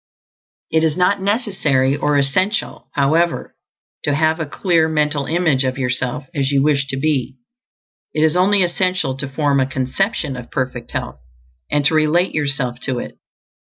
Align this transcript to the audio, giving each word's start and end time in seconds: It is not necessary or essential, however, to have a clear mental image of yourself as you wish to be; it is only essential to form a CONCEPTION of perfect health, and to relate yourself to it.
It 0.71 0.83
is 0.83 0.97
not 0.97 1.21
necessary 1.21 1.95
or 1.95 2.17
essential, 2.17 2.87
however, 2.95 3.53
to 4.03 4.15
have 4.15 4.39
a 4.39 4.47
clear 4.47 4.87
mental 4.89 5.27
image 5.27 5.63
of 5.63 5.77
yourself 5.77 6.25
as 6.33 6.49
you 6.51 6.63
wish 6.63 6.87
to 6.87 6.97
be; 6.97 7.35
it 8.11 8.23
is 8.23 8.35
only 8.35 8.63
essential 8.63 9.15
to 9.15 9.27
form 9.29 9.59
a 9.59 9.67
CONCEPTION 9.69 10.35
of 10.35 10.49
perfect 10.49 10.89
health, 10.89 11.19
and 11.69 11.85
to 11.85 11.93
relate 11.93 12.33
yourself 12.33 12.79
to 12.79 12.97
it. 12.97 13.19